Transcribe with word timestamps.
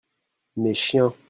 Mes 0.55 0.73
chiens. 0.79 1.13